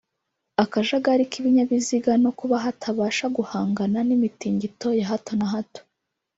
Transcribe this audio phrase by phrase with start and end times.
[0.63, 5.81] akajagari k’ibinyabiziga no kuba hatabasha guhangana n’imitingito ya hato na hato